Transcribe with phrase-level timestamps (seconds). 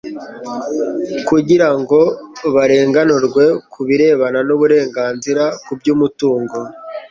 [1.27, 1.99] kugira ngo
[2.55, 6.57] barenganurwe ku birebana n'uburenganzira ku by'umutungo